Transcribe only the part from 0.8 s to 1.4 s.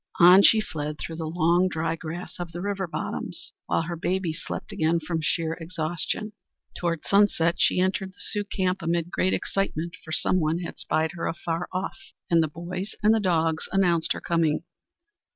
through the